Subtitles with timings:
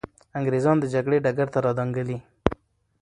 [0.37, 2.17] انګریزان د جګړې ډګر ته را دانګلي.